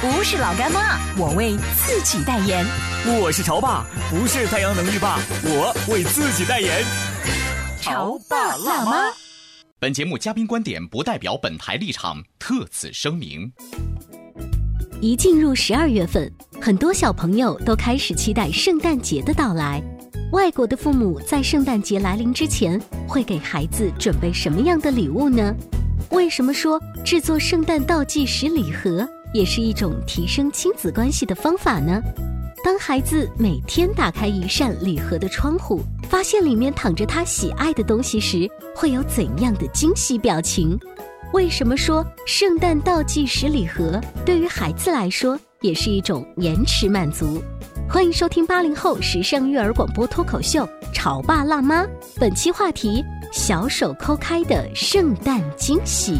[0.00, 2.64] 不是老干妈，我为自己代言。
[3.20, 6.84] 我是潮爸，不是太阳能浴霸，我为自己代言。
[7.80, 9.12] 潮爸辣妈。
[9.80, 13.50] 本节目嘉宾观点不代表本台立场，特此声明。
[15.00, 19.82] 一进入十二月份，很多小朋友都开始期待圣诞节的到来。
[20.30, 25.52] 外国的父母在圣诞节来临之前，会给孩子准备什么样的礼物呢？
[26.10, 32.00] 为什么说制作圣诞倒计时礼盒也是一种提升亲子关系的方法呢？
[32.64, 40.78] 当孩子每天打开一扇礼盒的窗户，发现里面躺着他喜爱的东西时，会有怎样的惊喜表情？
[41.32, 47.42] 为什么说圣诞倒计时礼盒对于孩子来说也是一种延迟满足？
[47.88, 51.84] 欢迎收听八零后时尚育儿广播脱口秀《潮爸辣妈》，
[52.18, 56.18] 本期话题：小手抠开的圣诞惊喜。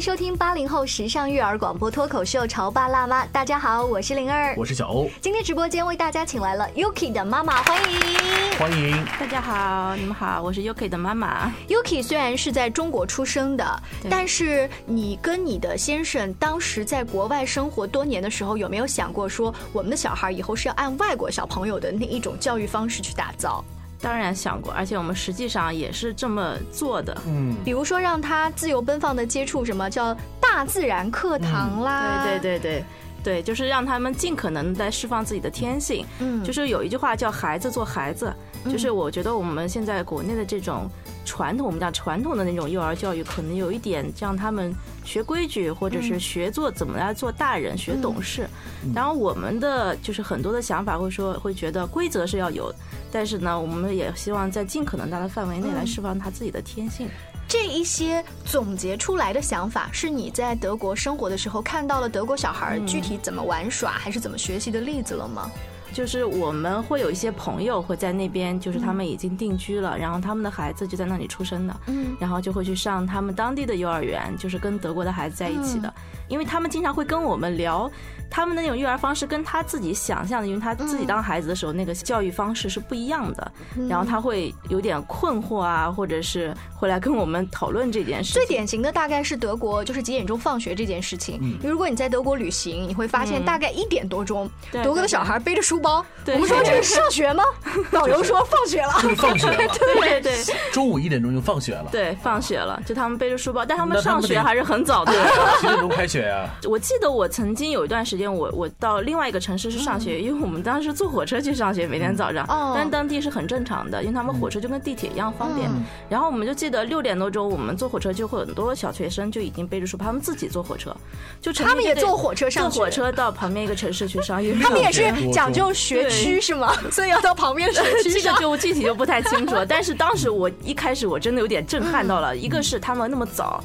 [0.00, 5.10] 迎收听八零后时尚育儿广播脱口秀《潮爸辣妈》，大家好，我是灵儿，我是小欧。
[5.20, 11.52] 今天直播间为大家请来了 Yuki 的妈妈，欢迎，欢迎大家好，你们好，我是 Yuki 的妈妈。
[11.68, 23.62] Yuki 虽然是在中国出生的，但是你跟你的先生当时在国外生活多年的时候，有没有想过说，我们的小孩以后是要按外国小朋友的那一种教育方式去打造？
[24.00, 27.16] 当然想过，而且我们实际上也是这么做的。
[27.26, 32.84] 嗯，比如说让他自由奔放的接触什么叫大自然课堂啦，对对对对。
[33.22, 36.06] 对，就是让他们尽可能在释放自己的天性。
[36.20, 38.34] 嗯，就是有一句话叫“孩子做孩子”，
[38.64, 40.88] 就是我觉得我们现在国内的这种
[41.24, 48.48] 传统，我们讲传统的那种幼儿教育，可能有一点让他们学规矩，或者是学做怎么来做大人，学懂事。
[48.94, 52.72] 然后我们的就是很多的想法会说，会觉得规则是要有。
[53.12, 57.08] 但是呢，我们也希望在尽可能大的范围内来释放他自己的天性。
[57.48, 65.50] 这一些总结出来的想法，是你在德国生活的时候看到了德国小孩具体怎么玩耍，还是怎么学习的例子了吗？
[65.92, 75.92] 就是我们会有一些朋友会在那边，就是他们已经定居了，然后他们的孩子就在那里出生的，嗯，然后就会去上他们当地的幼儿园，就是跟德国的孩子在一起的，
[76.30, 77.90] 因为他们经常会跟我们聊。
[78.32, 83.52] 他们的那种育儿方式跟他自己想象的，因为他自己当孩子的时候那个教育方式是不一样的，
[83.88, 88.32] 然后他会有点困惑啊，或者是会来跟我们讨论这件事。
[88.32, 91.58] 最典型的大概是德国，就是几点钟放学这件事情。
[91.60, 97.42] 如果你在德国旅行，你会发现大概一点多钟，德国的小孩背着书包，我们说这是上学吗？
[97.90, 105.12] 导游说放学了，放学了， 对对对， 中午一点钟就放学了，对，放学了，就他们背着书包，但他们上学还是很早的，
[105.60, 106.50] 几点钟开学呀？
[106.64, 108.30] 我记得我曾经有一段时间。
[108.30, 115.68] 我我到另外一个城市是上学，因为我们当时坐火车去上学，每天早上，但当地是很正常的，因为他们火车就跟地铁一样方便。
[116.08, 120.94] 然后我们就记得六点多钟，我们坐火车就会很多小学生就已经背着书包，他们自己坐火车，
[121.40, 124.54] 就他们也坐火车上坐火车到旁边一个城市去上学。
[124.54, 126.72] 他们也是讲究学 区是吗？
[126.92, 129.66] 所以要到旁边学区 这个就具体就不太清楚了。
[129.66, 133.62] 但是当时我一开始我真的有点震撼到了，一个是他们那么早。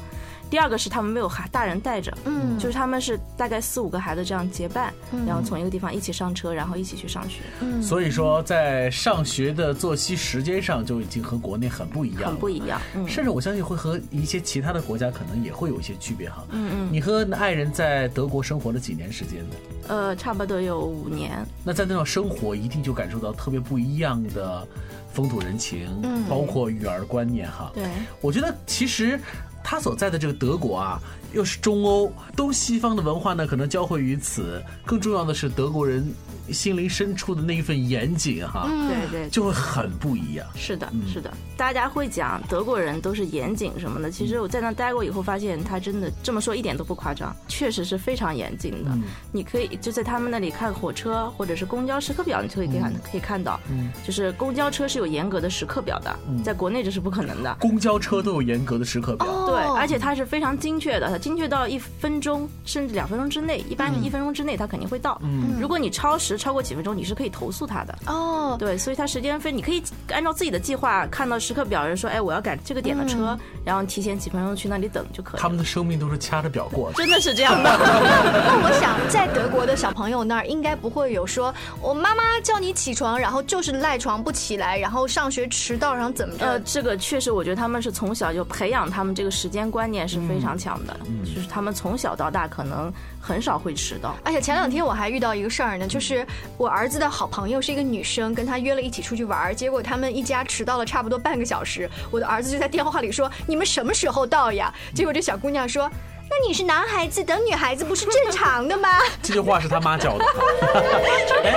[0.48, 4.92] 第二个是他们没有孩大人带着，嗯，就是他们是大概四五个孩子这样结伴，
[5.26, 7.40] 然后从一个地方一起上车，然后一起去上学。
[7.60, 12.80] 嗯，所以说在上学的作息时间上就已经和国内很不一样，很不一样。
[12.94, 16.44] 嗯，甚至我相信会和一些其他的国家可能也会有一些区别哈。
[16.50, 19.56] 嗯嗯，你和爱人在德国生活了几年时间呢？
[19.88, 21.44] 呃，差不多有五年。
[21.64, 24.66] 那在那种生活，一定就感受到特别不一样的
[25.12, 27.70] 风土人情，嗯，包括育儿观念哈。
[27.74, 27.84] 对，
[28.20, 29.20] 我觉得其实。
[29.68, 31.00] 他所在的这个德国啊，
[31.32, 34.62] 又是中欧，东西方的文化呢，可能交汇于此。
[34.84, 36.08] 更重要的是，德国人
[36.52, 40.46] 心灵深处的那一份严谨哈，对对，就会很不一样。
[40.54, 44.10] 是的，是的，大家会讲德国人都是严谨什么的。
[44.10, 48.90] 其实我在那待过以后，发现他真的这么说一点都不夸张，确实是非常严谨的。
[49.32, 53.60] 你可以就在他们那里看火车或者是公交时刻表，你就可以看可以看到，
[54.04, 57.56] 就是公交车是有严格的时刻表的，在国内这是不可能的。
[57.60, 65.20] 公交车都有严格的时刻表，对，而且它是非常精确的，它精确到一分钟甚至两分钟之内，一般是一分钟之内它肯定会到。
[65.60, 67.98] 如果你超时超过几分钟，你是可以投诉他的。
[68.06, 75.40] 哦，对，所以它时间分你可以按照自己的计划看到时刻表，人说，哎，我要赶这个点的车，然后提前几分钟去那里等就可以。
[75.40, 77.70] 他们的生命都是掐着表过的，真的是这样的。
[77.78, 86.46] 那我想，在德国的小朋友那儿，应该不会有说我妈妈叫你起床，然后就是赖床不起来，然后上学迟到，然后怎么着？
[86.46, 92.92] 呃，这个确实，我觉得他们是从小就培养他们这个时间观念是非常强的，就是他们从小到大可能
[93.26, 94.16] 很少会迟到。
[94.22, 96.24] 而且前两天我还遇到一个事儿呢，就是
[96.56, 101.90] 我儿子的好朋友是一个女生，跟他约了一起出去玩，结果他们一家迟到了差不多半个小时。
[102.10, 105.90] 我的儿子就在电话里说：“你们什么时候到呀？”结果这小姑娘说。
[106.28, 108.88] 那你是男孩子等女孩子不是正常的吗？
[109.22, 110.24] 这句话是他妈教的。
[110.24, 111.55] 在德国不会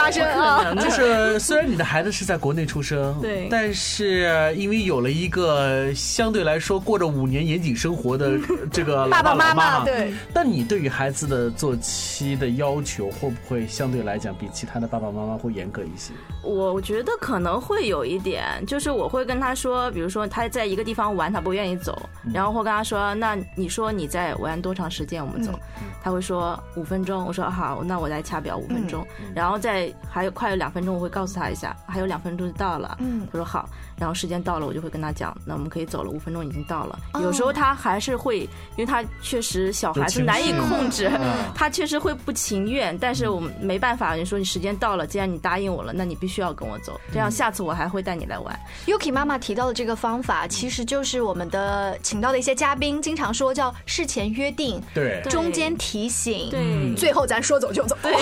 [0.00, 0.74] 发生啊。
[0.78, 8.38] 就是虽然你的孩子是在国内出生，对，但是因为有了一个相对来说过着五年严谨生活的
[8.70, 10.12] 这个爸爸妈妈，对。
[10.32, 16.12] 那你对于孩子的作息的要求，会不会相对来讲比其他的爸爸妈妈会严格一些？
[16.44, 22.00] 我觉得可能会有一点，就是我会跟他说，比如说他在一个地方玩，他不愿意走，
[22.32, 23.80] 然后会跟他说，那你说。
[23.80, 25.24] 说你在玩多长时间？
[25.24, 25.58] 我们走，
[26.02, 27.24] 他会说五分钟。
[27.24, 32.96] 我说好，那我来掐表五分钟，然后再还有快有两分钟，我会告诉他一下，还有两分钟就到了。
[33.00, 36.98] 嗯他说好，然后时间到了，我就会跟他讲，那我们可以走了，五分钟已经到了。
[37.14, 41.10] 有时候他还是会，因为他确实小孩子难以控制，
[41.54, 44.14] 他确实会不情愿，但是我们没办法。
[44.14, 48.58] 你说你时间到了，既然你答应我了，那你必须要跟我走，这样下次我还会带你来玩。
[48.86, 53.74] Yuki 妈妈提到的这个方法，其实就是我们的请到的一些嘉宾经常说叫。
[53.86, 57.96] 事前约定，对，中间提醒，对，最后咱说走就走。
[58.02, 58.12] 对，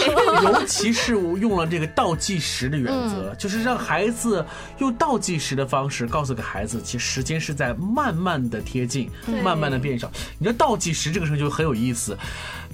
[0.45, 4.45] 尤其是用了这个倒计时的原则，就是让孩子
[4.79, 9.11] 用倒计时的方式告诉给孩子，其实时间是在慢慢的贴近，
[9.43, 10.11] 慢慢的变少。
[10.39, 12.17] 你知道倒计时这个事情就很有意思，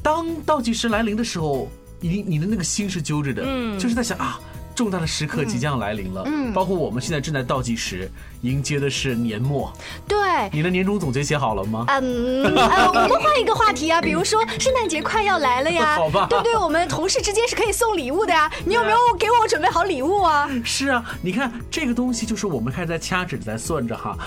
[0.02, 1.70] 当倒计时来临的时候，
[2.00, 4.40] 你你的那个心是揪着的，嗯，就是在想啊。
[4.74, 8.10] 重大的时刻即将来临了，嗯，包括我们现在正在倒计时，
[8.42, 9.72] 迎接的是年末。
[10.08, 10.18] 对，
[10.52, 11.84] 你的年终总结写好了吗？
[11.88, 16.26] 嗯，呃，我们换一个话题啊， 比如说圣诞节快要来了呀， 好吧？
[16.28, 16.56] 对不对？
[16.56, 20.50] 我们同事之间是可以送礼物的呀， 你有没有给我准备好礼物啊？
[20.64, 24.18] 是啊，你看这个东西就是我们开始在掐指在算着哈。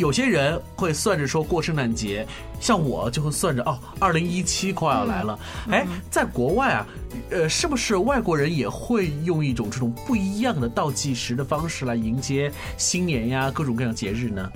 [0.00, 2.26] 有些人会算着说过圣诞节，
[2.58, 5.38] 像我就会算着哦，二零一七快要来了。
[5.70, 6.86] 哎，在国外啊，
[7.30, 14.50] 呃，是不是外国人也会用一种这种不一样的倒计时的方式来迎接新年呀，各种各样节日呢？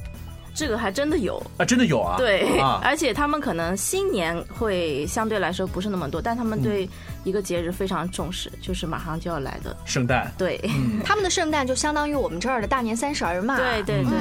[0.54, 2.16] 这个还真的有啊，真的有啊。
[2.16, 6.88] 对， 而且他们可能新年会相对来说不是那么多，但他们对。
[7.24, 10.30] 一个节日非常重视，就是马上就要来的圣诞。
[10.36, 10.60] 对，
[11.06, 13.56] 他们的圣诞就相当于我们这儿的大年三十儿嘛。
[13.56, 14.12] 对对对，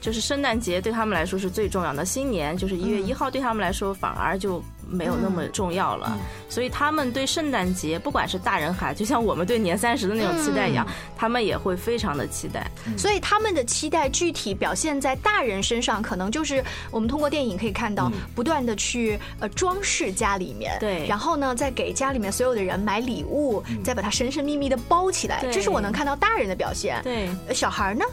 [0.00, 2.04] 就是圣诞节对他们来说是最重要的。
[2.04, 6.16] 新年就是一月一号，对他们来说反而就没有那么重要了。
[6.48, 10.86] 所以他们对圣诞节，不管是大人孩子， 就像我们对年三十的那种期待一样，
[11.16, 12.64] 他们也会非常的期待。
[12.96, 16.62] 所以他们的期待具体表现在大人身上，可能就是
[16.92, 22.52] 我们通过电影可以看到，不断的去呃装饰家里面，对，然后呢再给家里面所有。
[22.52, 27.00] 的人买礼物，再把它神神秘秘的包起来，这是我能看到大人的表现。
[27.02, 28.04] 对，小孩呢？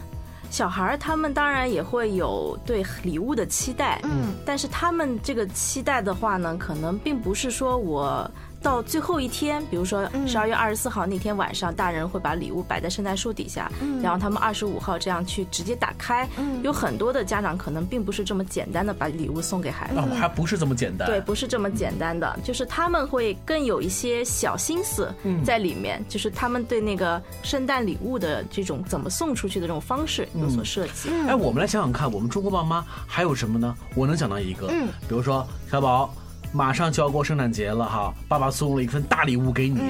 [0.50, 8.30] 小孩儿他们当然也会有对礼物的期待，嗯，但是他们这个期待的话呢，可能并不是说我。
[8.62, 13.70] 到最后一天，比如说十二月二十四号那天晚上，大人会把礼物摆在圣诞树底下，
[14.02, 16.28] 然后他们二十五号这样去直接打开。
[16.62, 21.08] 有很多的家长可能并不是这么简单的把礼物送给孩子，还不是这么简单。
[21.08, 25.12] 对，不是这么简单的，就是他们会更有一些小心思
[25.44, 31.08] 在里面，就是他们对那个圣诞礼物的这种怎么送出去的这种方式有所设计。
[31.26, 33.74] 哎，我们来想想看，我们中国爸妈还有什么呢？
[33.94, 34.68] 我能想到一个，
[35.08, 36.14] 比如说小宝。
[36.52, 39.80] 马上就要过圣诞节了哈，爸爸送了一份大礼物给你，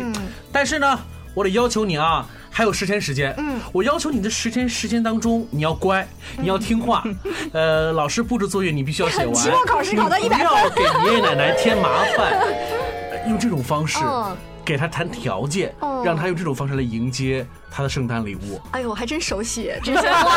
[0.53, 0.99] 但是呢，
[1.35, 7.03] 我得要求你啊，还有十天时间，嗯，我要求你的十天时间当中，你要乖，你要听话，
[7.53, 12.45] 呃，老师布置作业你必须要写完，期末考试考到一百不要给爷爷奶奶添麻烦，
[13.29, 13.99] 用这种方式。
[14.71, 18.61] 给他谈条件，哦让他用这种方式来迎接他的圣诞礼物。
[18.71, 20.31] 哎呦，我还真熟悉，这些话，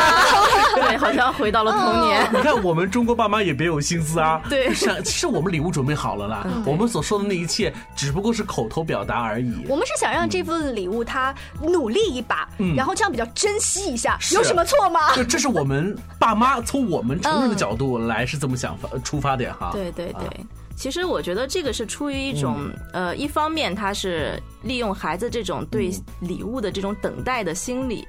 [0.74, 2.28] 对，好像回到了童年。
[2.32, 4.42] 你看，我们中国爸妈也别有心思啊。
[4.50, 9.64] 对是是其实我们礼物准备好了啦，嗯我们所说的那一切只不过是口头表达而已。
[9.68, 15.14] 我们是想让这份礼物他努力一把，然后这样比较珍惜一下，有什么错吗？
[15.14, 19.70] 就这是我们爸妈从我们成人的嗯角度来是这么想法出发点哈。
[19.72, 20.44] 对对对。
[20.76, 25.90] 其实我觉得这个是出于一种、呃，一方面他是利用孩子这种对
[26.20, 28.06] 礼物的这种等待的心理，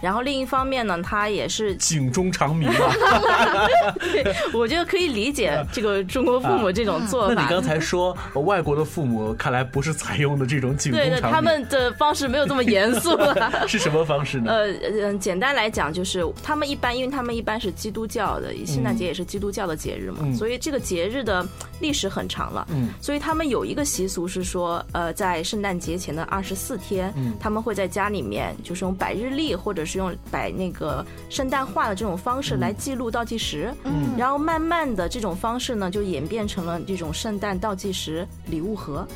[0.00, 3.68] 然后另一方面呢，他也是警钟长鸣啊！
[4.54, 7.34] 我觉得可以理解这个中国父母这种做法。
[7.34, 13.52] 那你刚才说外国的父母看来不是采用的这种警钟对的，长鸣，他们的方式没有这么严肃了。
[13.66, 14.52] 是什么方式呢？
[14.52, 21.46] 呃嗯，简单来讲就是他们一般，因为他们一般是基督教的，圣诞节也是基督教的节日嘛，嗯所以这个节日的
[21.80, 22.66] 历史很长了。
[22.70, 33.72] 嗯，所以他们有一个习俗是说，呃，在圣诞节前的二十四天，嗯他们会在家里面就是用摆日历或者是用摆那个圣诞画的这种方式来记录倒计时。
[33.84, 39.06] 嗯，然后慢慢的这种方式呢，就演变成了这种圣诞倒计时礼物盒。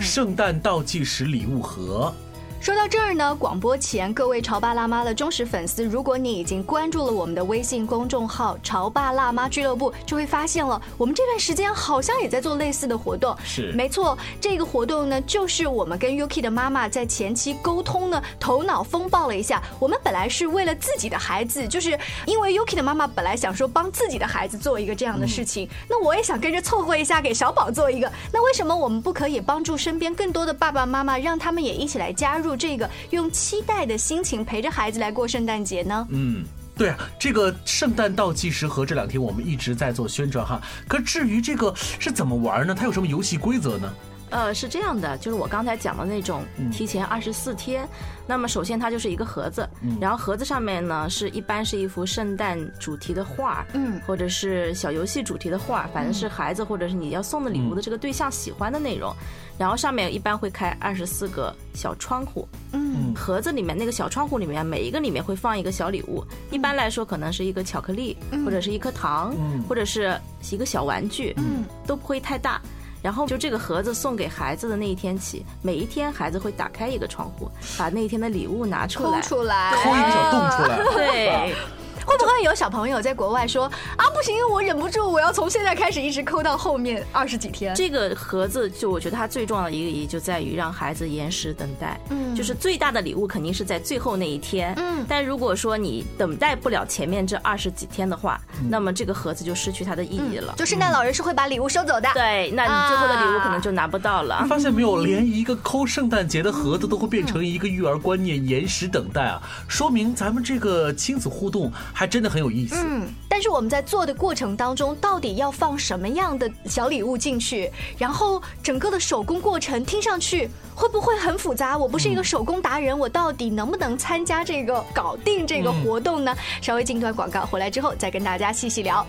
[0.00, 2.12] 圣诞倒计时礼物盒。
[2.60, 13.34] 说到这儿呢，广播前各位潮爸辣妈的忠实粉丝，如果你已经关注了我们的微信公众号“潮爸辣妈俱乐部”，就会发现了，我们这段时间好像也在做类似的活动。
[13.44, 19.62] 是没错，这个活动呢，就是我们跟 Yuki 的妈妈在前期沟通呢，头脑风暴了一下。
[19.78, 21.96] 我们本来是为了自己的孩子，就是
[22.26, 28.10] 因为 Yuki 的妈妈本来想说帮自己的孩子做一个这样的事情，那我也想跟着凑合一下，给小宝做一个。
[28.32, 36.06] 那为什么我们不可以帮助身边更多的爸爸妈妈，让他们也一起来加入这个，用期待的心情陪着孩子来过圣诞节呢？
[36.10, 36.44] 嗯，
[36.76, 40.60] 对啊，这个圣诞倒计时和这两天我们一直在做宣传哈。
[40.86, 42.74] 可至于这个是怎么玩呢？
[42.74, 43.92] 它有什么游戏规则呢？
[44.30, 47.88] 呃，是这样的，就是我刚才讲的那种提前二十四天。
[48.26, 49.66] 那么首先它就是一个盒子，
[49.98, 59.14] 然后盒子上面呢是一般是一幅圣诞主题的画，嗯或者是小游戏主题的画，反正是孩子或者是你要送的礼物的这个对象喜欢的内容。
[59.56, 63.14] 然后上面一般会开二十四个小窗户，嗯。
[63.14, 69.62] 盒子里面那个小窗户里面每一个里面会放一个小礼物，一般来说可能是一个巧克力，或者是一颗糖，嗯。
[69.62, 70.20] 或者是
[70.50, 71.64] 一个小玩具，嗯。
[71.86, 72.60] 都不会太大。
[73.02, 79.20] 然后就这个盒子送给孩子的那一天起，每一天孩子会打开一个窗户，把那一天的礼物拿出抠来。
[79.20, 80.78] 出来，抠一个小洞出来。
[80.94, 81.54] 对，
[82.08, 87.74] 会不会有小朋友在国外说啊，不行，我忍不住，我要从现在开始一直抠到后面二十几天？
[87.74, 92.00] 这个盒子就我觉得它最重要的一个意义就在于让孩子延时等待。
[92.08, 94.72] 嗯就是最大的礼物肯定是在最后那一天。
[94.78, 100.54] 嗯但如果说你等待不了前面这二十几天的话，嗯那么这个盒子就失去它的意义了。
[100.56, 102.08] 就圣诞老人是会把礼物收走的。
[102.14, 104.46] 对，那你最后的礼物可能就拿不到了。
[104.48, 112.76] 发现没有，连一个抠圣诞节的盒子都会变成一个育儿观念延时等待啊，说明咱们这个亲子互动还真的很有意思。
[112.78, 117.68] 嗯，但是我们在做的过程当中，到底要放什么样的小礼物进去？
[117.98, 121.76] 然后整个的手工过程听上去会不会很复杂？
[121.76, 126.32] 我不是一个手工达人，我到底能不能参加这个搞定这个活动呢？
[126.62, 129.04] 稍微进段广告，回来之后再跟大家细细聊。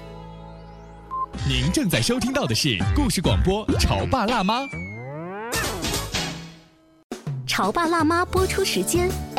[1.48, 4.62] 您正在收听到的是故事广播《潮爸辣妈》。
[7.46, 9.12] 《潮爸辣妈》播出时间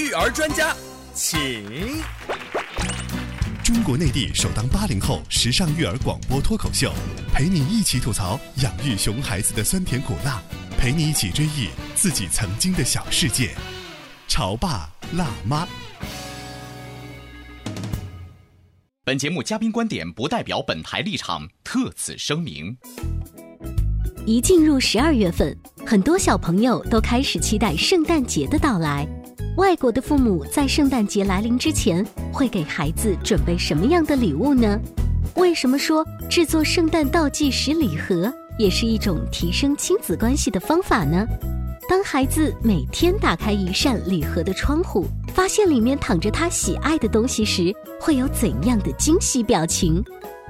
[0.00, 0.74] 育儿专家，
[1.14, 1.62] 请。
[3.62, 6.90] 中国内地首档八零后时尚育儿广播脱口秀，
[7.34, 10.40] 陪你一起吐槽养育熊孩子的酸甜苦辣，
[10.78, 13.54] 陪你一起追忆自己曾经的小世界。
[14.26, 15.68] 潮爸辣妈。
[19.04, 22.74] 本节目嘉宾观点不代表本台立场，特此声明。
[24.24, 25.54] 一进入十二月份，
[25.86, 29.06] 很多小朋友都开始期待圣诞节的到来。
[29.60, 32.02] 外国的父母在圣诞节来临之前，
[32.32, 34.80] 会给孩子准备什么样的礼物呢？
[35.36, 41.26] 为什么说制作圣诞倒计时礼盒也是一种提升亲子关系的方法呢？
[41.86, 50.02] 当孩子每天打开一扇礼盒的窗户，发现里面躺着他喜爱的东西时，会有怎样的惊喜表情？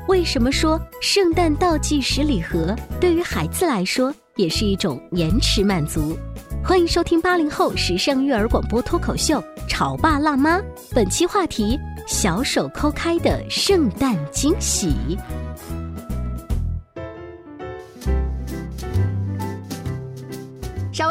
[0.06, 6.16] 为什么说圣诞倒计时礼盒对于孩子来说也是一种延迟满足？
[6.62, 10.58] 欢迎收听八零后时尚育儿广播脱口秀《潮爸辣妈》，
[10.94, 14.94] 本期话题：小手抠开的圣诞惊喜。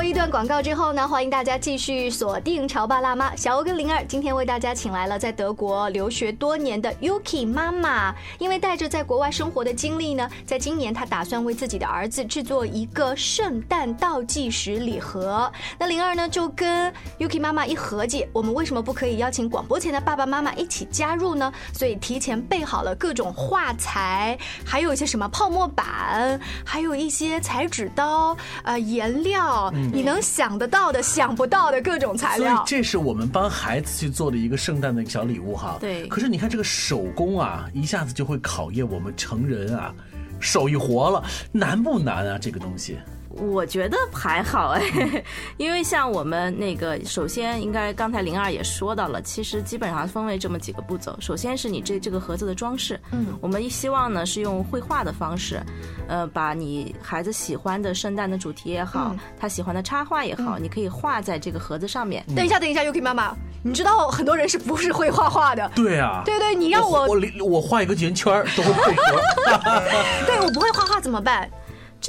[0.09, 3.29] 一段广告之后呢，欢迎大家继续锁定《潮爸辣妈》。
[3.37, 8.11] 小欧跟灵儿今天为大家请来了在德国留学多年的 Yuki 妈妈。
[8.39, 15.51] 因为带着在国外生活的经历呢，在今年她打算为自己的儿子制作一个圣诞倒计时礼盒。
[15.77, 21.53] 那灵儿呢就跟 Yuki 妈妈一合计，我们为什么不可以邀请广播前的爸爸妈妈一起加入呢？
[21.71, 24.35] 所以提前备好了各种画材，
[24.65, 29.71] 还有一些什么泡沫板，还有一些裁纸刀，呃，颜料。
[29.99, 32.63] 你能想得到的、想不到的各种材所以料。
[32.65, 35.75] 这是我们帮孩子去做的一个圣诞的一个小礼物哈。
[35.77, 39.93] 对可是你看这个手工啊，一下子就会考验我们成人啊，
[40.39, 42.39] 手艺活了，难不难啊？
[42.39, 42.97] 这个东西。
[43.39, 44.81] 我觉得还好哎，
[45.57, 51.15] 因为像我们那个，首先应该刚才灵儿也说到了，其实基本上分为这么几个步骤。
[51.19, 55.61] 首先是你这这个盒子的装饰，嗯，我们希望呢是用绘画的方式，
[56.07, 62.25] 呃，把你孩子喜欢的圣诞的主题也好，他喜欢的插画也好，你可以画在这个盒子上面。
[62.35, 65.71] 等一下，等一下，Yuki 妈妈，你知道很多人是不是会画画的？
[65.75, 66.21] 对啊。
[66.25, 69.21] 对对，你让我我我我画一个圆圈儿都会配合。
[70.25, 71.49] 对我不会画画怎么办？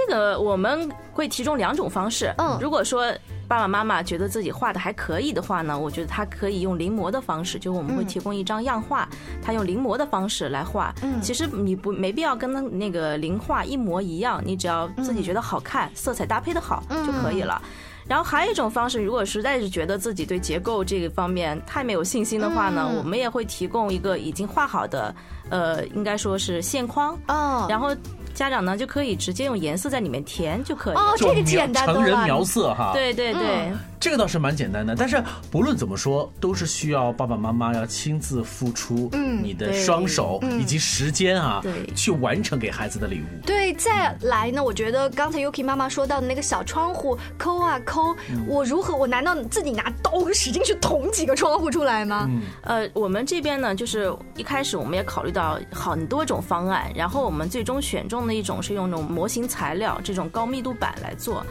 [0.06, 2.32] 这个我们会提供两种方式。
[2.38, 3.12] 嗯如果说
[3.48, 9.08] 爸爸妈妈觉得自己画的还可以的话呢，我觉得他可以用临摹的方式，就我们会提供一张样画，
[9.42, 10.94] 他用临摹的方式来画。
[11.02, 17.60] 嗯其实你不没必要跟他那个临画一模一样，你只要自己觉得好看，色彩搭配的好就可以了。
[18.06, 25.14] 然后还有一种方式，如果实在是觉得自己对结构这个方面太没有信心的话呢，嗯我们也会提供一个已经画好的，
[25.48, 27.94] 呃，应该说是线框，哦然后
[28.40, 30.96] 家长呢就可以直接用颜色在里面填就可以。
[30.96, 32.00] 哦，这个简单多了。
[32.00, 32.90] 成人描色哈。。
[32.94, 33.70] 对对对，
[34.00, 43.46] 这个倒是蛮简单的，但是不论怎么说，都是需要爸爸妈妈要亲自付出，嗯你的双手以及时间啊，对去完成给孩子的礼物。
[43.46, 44.64] 对，再来呢？
[44.64, 48.16] 我觉得刚才 Yuki 妈妈说到的那个小窗户抠啊抠，
[48.48, 48.96] 我如何？
[48.96, 52.26] 我难道自己拿刀使劲去捅几个窗户出来吗？
[52.62, 61.44] 呃，我们这边呢，就是一开始我们也考虑到很多种方案，然后我们最终选中的一种是用那种模型材料，这种高密度板来做。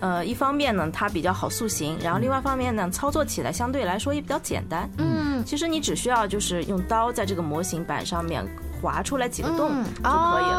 [0.00, 4.88] 呃，一方面呢，它比较好塑形，然后另外一方面呢，操作起来相对来说也比较简单。
[4.98, 8.46] 嗯，其实你只需要就是用刀在这个模型板上面
[8.80, 10.55] 划出来几个洞嗯就可以了。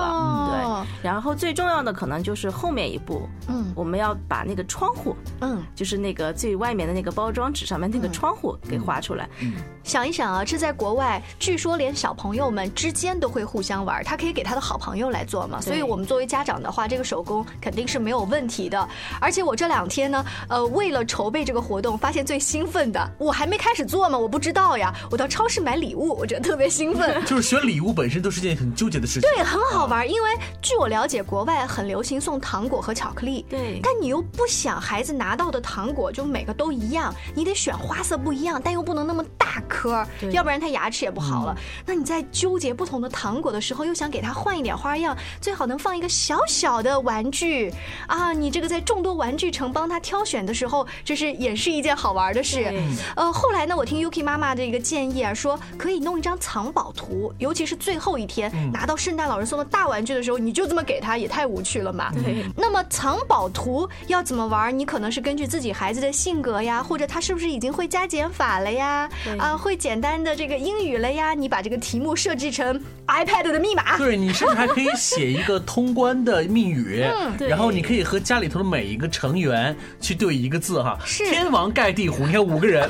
[1.08, 9.30] 然后最重要的可能就是后面一步，嗯我们要把那个窗户，嗯，就是那个最外面的那个包装纸上面那个窗户给画出来。
[9.42, 9.54] 嗯
[9.86, 15.62] 想一想啊，这在国外，据说连小朋友们之间都会互相玩，他可以给他的好朋友来做嘛。
[15.62, 18.86] 所以我们作为家长的话，这个手工肯定是没有问题的。
[19.22, 24.94] 而且我这两天呢，呃，为了筹备这个活动，发现最兴奋的，我还没开始做嘛，我不知道呀。
[25.10, 27.16] 我到超市买礼物，我觉得特别兴奋。
[27.24, 29.30] 就是选礼物本身都是件很纠结的事情。
[29.30, 30.30] 对，很好玩，因为
[30.62, 33.46] 据我了解，国外很流行送糖果和巧克力。
[33.50, 41.56] 对但你又不想孩子拿到的糖果就每个都一样，你得选花色不一样，但又不能那么大颗对，要不然他牙齿也不好了。
[41.86, 47.72] 那你在纠结不同的糖果的时候，又想给他换一点花样，最好能放一个小小的玩具
[48.08, 48.32] 啊！
[48.32, 52.84] 你这个在众多玩具城帮他挑选的时候，这是也是一件好玩的事对。
[53.16, 62.12] 呃，后来呢，我听 Yuki 妈妈这个建议啊，说可以弄一张藏宝图，尤其是最后一天、拿到圣诞老人送的大玩具的时候，你就这么给他，也太无趣了嘛。
[62.14, 64.78] 对那么藏宝图要怎么玩？
[64.78, 69.10] 你可能是根据自己孩子的性格呀，或者他是不是已经会加减法了呀？
[69.24, 71.34] 对啊，会简单的这个英语了呀？
[71.34, 73.98] 你把这个题目设置成 iPad 的密码。
[73.98, 77.06] 对你甚至还可以写一个通关的密语，
[77.38, 82.90] 对然后你可以和家里头的每一个成员去对一个字哈，是天王盖地虎，你看五个人，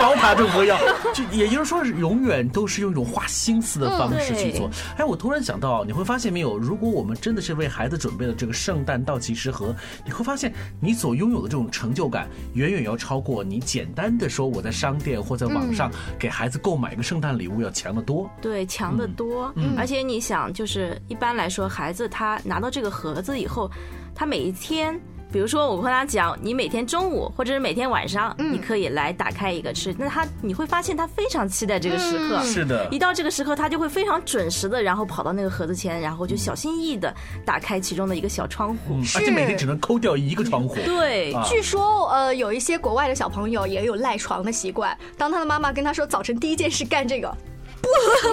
[0.00, 0.78] 宝塔镇河妖，
[1.12, 4.70] 就也就是说是永远都是用一种花心思的方式去做。
[4.96, 18.30] 哎，我突然想到，你会发现没有，如果我们真的是为孩子准备了这个圣诞倒计时盒，你会发现你所拥有的这种成就感，远远要超过你简单的说我在商店或在网上给孩子购买一个圣诞礼物要强得多。
[18.40, 19.52] 对，强得多。
[19.76, 23.70] 而且你想，就是一般来说，孩子他拿到这个盒子以后，
[24.14, 25.00] 他每一天。
[25.36, 29.94] 比如说，我和他讲，你每天中午或者是每天晚上，你可以来打开一个吃。
[29.98, 38.94] 那他你会发现他非常期待这个时刻，是的一到这个时刻，他就会非常准时的，然后跑到那个盒子前，然后就小心翼翼的打开其中的一个小窗户。
[38.94, 40.74] 嗯，而且每天只能抠掉一个窗户。
[40.86, 44.96] 对，啊据说，呃，有一些国外的小朋友也有赖床的习惯。
[45.18, 47.30] 当他的妈妈跟他说早晨第一件事干这个，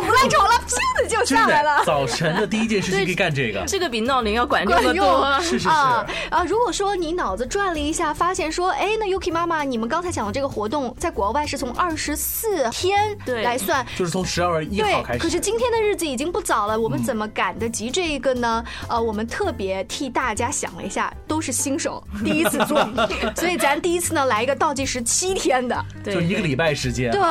[0.05, 1.85] 不赖床了，咻的就真下来了的，。
[1.85, 3.63] 早晨的第一件事情可以干这个。
[3.65, 5.39] 这个比闹铃要管用的管用 多。
[5.41, 6.43] 是是是，啊啊！
[6.45, 13.85] 如果说你脑子转了一下，发现说，哎，那 Yuki 妈妈，你们刚才讲的这个活动，在国外是从二十四天对来算。
[13.97, 15.19] 就是从十二月一号开，始。
[15.19, 18.63] 可是今天的日子已经不早了，我们怎么赶得及这个呢？
[18.87, 22.87] 呃，我们特别替大家想了一下，都是新手，第一次做，
[23.35, 27.21] 所以咱第一次呢来一个倒计时七天的，对就一个礼拜时间，对，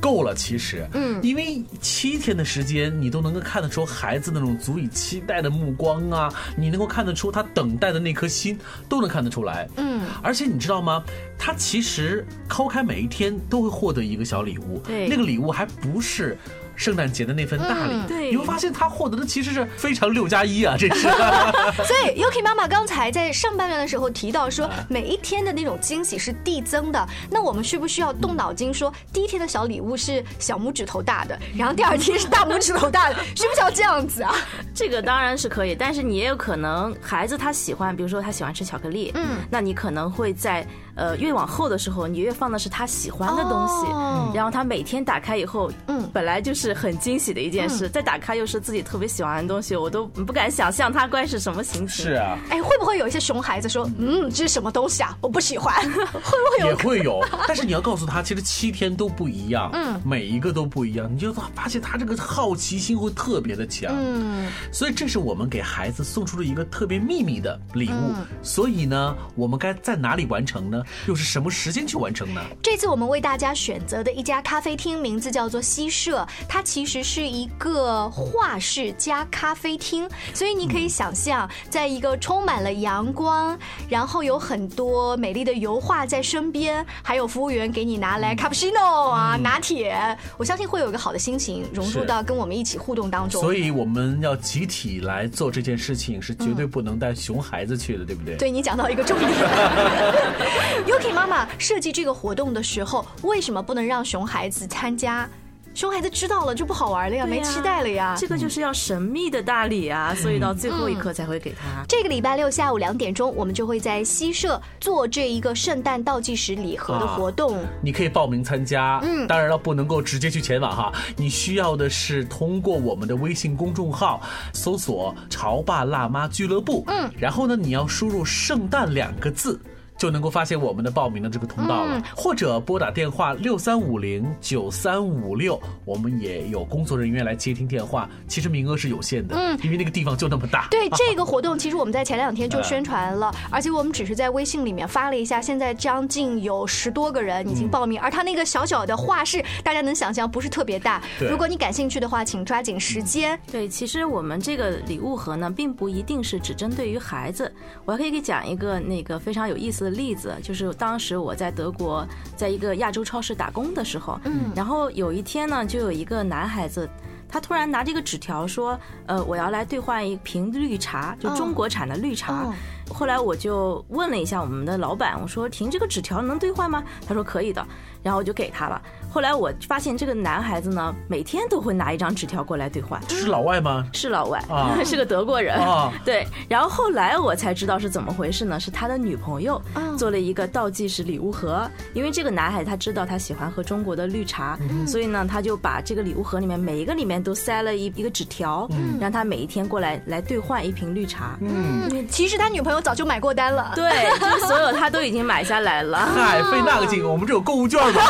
[0.00, 0.34] 够了。
[0.34, 9.68] 其实，嗯因为七天的时间，你都能够看得出孩子那种足以期待的目光啊，你能够看得出他等待的那颗心，都能看得出来。
[9.76, 11.04] 嗯，而且你知道吗？
[11.38, 16.36] 他其实抛开每一天都会获得一个小礼物，对那个礼物还不是。
[16.78, 21.08] 圣诞节的那份大礼，嗯对你会发现他获得的其实是非常六加一啊，这是。
[21.84, 27.08] 所以 Yuki 妈妈刚才在上半段的时候提到说，每一天的那种惊喜是递增的。
[27.28, 34.32] 那我们需不需要动脑筋说，第一天的小礼物是小拇指头大的，然后第二天是大拇指头大的， 需不需要这样子啊？
[34.72, 40.64] 这个当然是可以，但是你也有可能孩子他喜欢，比如说他喜欢吃巧克力，嗯，那你可能会在
[40.98, 52.04] 呃越往后的时候，你越放的是他喜欢的东西，哦然后他每天打开以后，嗯本来就是很惊喜的一件事，再打开又是自己特别喜欢的东西，我都不敢想象他该是什么心情。
[52.04, 55.16] 是啊，哎，会不会有一些熊孩子说，嗯，这是什么东西啊？
[55.22, 56.66] 我不喜欢， 会不会有？
[56.66, 68.12] 也会有，但是你要告诉他，其实七天都不一样，嗯，每一个都不一样，你就发现他这个好奇心会特别的强，嗯，所以这是我们给孩子送出了一个特别秘密的礼物。
[68.42, 70.82] 所以呢，我们该在哪里完成呢？
[71.06, 72.40] 又是什么时间去完成呢？
[72.62, 89.96] 这次我们为大家选择的一家咖啡厅名字叫做西舍，它其实是一个画室加咖啡厅，所以你可以想象，在一个充满了阳光，然后有很多美丽的油画在身边，还有服务员给你拿来 cappuccino 啊、拿铁，
[90.36, 93.40] 我相信会有一个好的心情融入到跟我们一起互动当中。
[93.40, 98.36] 所以我们要集体来做这件事情，是绝对不能带熊孩子去的，对不对？
[98.36, 99.30] 对你讲到一个重点
[100.86, 105.28] ，Yuki 妈妈设计这个活动的时候，为什么不能让熊孩子参加？
[105.74, 108.16] 熊孩子知道了就不好玩了呀，没期待了呀。
[108.18, 111.84] 这个就是要神秘的大礼啊，所以到最后一刻才会给他。
[111.86, 117.62] 这个礼拜六下午两点钟，我们就会在西社做这一个圣诞倒计时礼盒的活动。
[117.80, 124.20] 你可以报名参加，嗯，当然了，不能够直接去前往哈，你需要的是通过我们的微信公众号
[124.52, 129.60] 搜索“潮爸辣妈俱乐部”，嗯，然后呢，你要输入“圣诞”两个字。
[129.98, 138.08] 就能够发现我们的报名的这个通道了，或者拨打电话六三五零九三五六，我们也有工作人员来接听电话。
[138.28, 140.68] 其实名额是有限的，嗯，因为那个地方就那么大。
[140.70, 151.02] 对这个活动，其实我们在前两天就宣传了， 而且我们只是在微信里面发了一下，现在将近有十多个人已经报名，而他那个小小的画室，大家能想象不是特别大。
[151.18, 153.38] 对如果你感兴趣的话，请抓紧时间。
[153.50, 157.52] 对，其实我们这个礼物盒呢，并不一定是只针对于孩子。
[157.84, 166.88] 我还可以给讲一个那个非常有意思的例子，就是当时我在德国，在一个亚洲超市打工的时候，嗯，然后有一天呢，就有一个男孩子。
[167.30, 172.44] 他突然拿这个纸条说：“呃，我要来兑换一瓶绿茶，就中国产的绿茶。
[172.44, 172.54] 哦
[172.90, 177.62] 后来我就问了一下我们的老板，我说：“停，这个纸条能兑换吗？”他说：“可以的。”
[178.02, 178.80] 然后我就给他了。
[179.10, 183.00] 后来我发现这个男孩子呢，每天都会拿一张纸条过来兑换。
[183.08, 183.86] 这是老外吗？
[183.92, 185.56] 是老外，啊 是个德国人。
[185.56, 188.60] 啊 对，然后后来我才知道是怎么回事呢？
[188.60, 198.68] 是他的女朋友啊做了一个倒计时礼物盒，因为这个男孩他知道他喜欢喝中国的绿茶，所以呢，他就把这个礼物盒里面每一个里面都塞了一一个纸条，
[199.00, 201.36] 让他每一天过来来兑换一瓶绿茶。
[201.40, 203.72] 嗯，其实他女朋友早就买过单了。
[203.74, 203.90] 对，
[204.20, 205.98] 就是所有他都已经买下来了。
[206.14, 208.00] 嗨，费那个劲，我们这有购物券吗？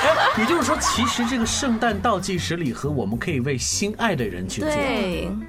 [0.10, 4.70] 哎， 也就是说，其实这个圣诞倒计时礼盒，我们可以为心爱的人去做，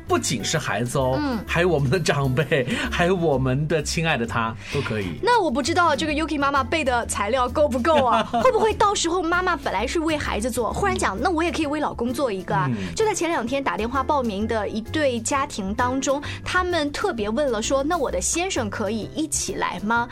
[0.07, 5.19] 不仅是孩子哦，还有我们的长辈，还有我们的亲爱的他，都可以。
[5.21, 8.23] 那我不知道这个 Yuki 妈妈备的材料够不够啊？
[8.43, 12.69] 会不会到时候妈妈本来是为孩子做，忽然讲那我也可以为老公做一个啊？
[12.95, 20.07] 就在前两天打电话报名的一对家庭当中，他们特别问了说，那我的先生可以一起来吗？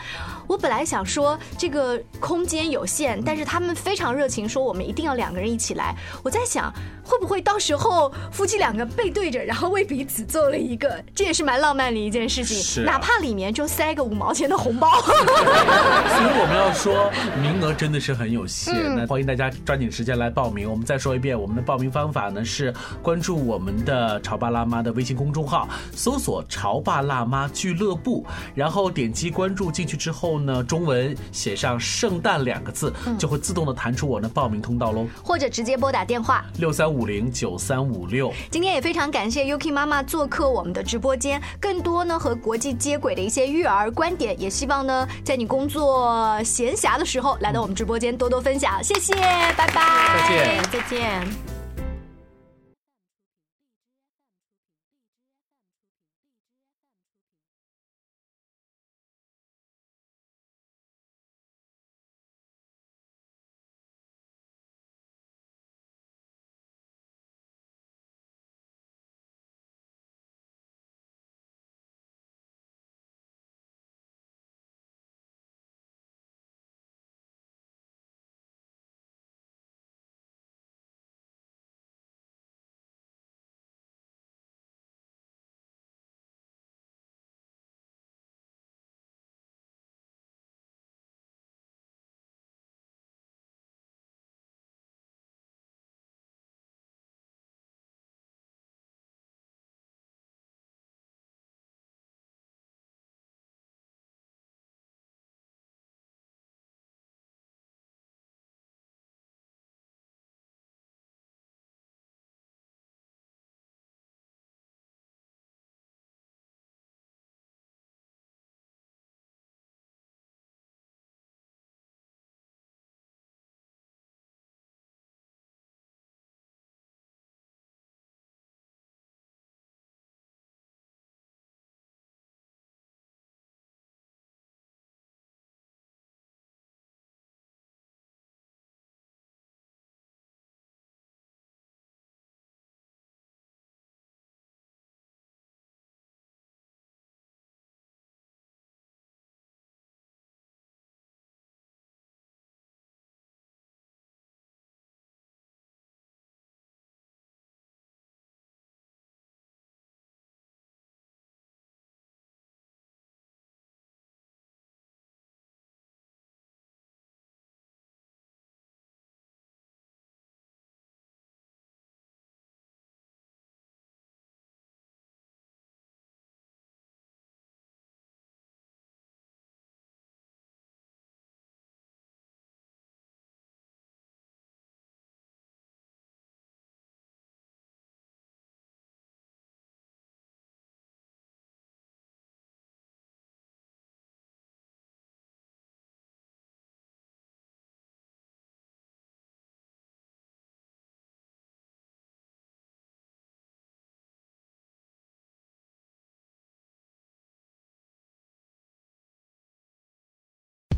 [0.50, 5.94] 我本来想说这个空间有限，但是他们非常热情，说我们一定要两个人一起来。
[6.24, 14.90] 我在想，会不会到时候夫妻两个背对着，然后为彼此做了一个，这也是蛮浪漫的一件事情，是啊哪怕里面就塞个五毛钱的红包。
[16.20, 18.94] 所以我们要说，名额真的是很有限。
[18.94, 20.70] 那欢迎大家抓紧时间来报名。
[20.70, 28.22] 我们再说一遍，我们的报名方法呢是关注我们的潮爸辣妈的微信公众号，搜索“潮爸辣妈俱乐部”，
[28.54, 35.06] 然后点击关注进去之后呢中文写上“圣诞”两个字，就会自动的弹出我的报名通道喽。
[35.24, 38.30] 或者直接拨打电话六三五零九三五六。
[38.50, 46.09] 今天也非常感谢 Yuki 妈妈做客我们的直播间，更多呢和国际接轨的一些育儿观点，也希望呢在你工作
[46.44, 48.82] 闲暇的时候来到我们直播间多多分享。
[48.82, 51.59] 谢谢，拜拜，再见，再见。